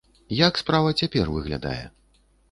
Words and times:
Як 0.37 0.53
справа 0.61 0.93
цяпер 1.01 1.29
выглядае? 1.35 1.83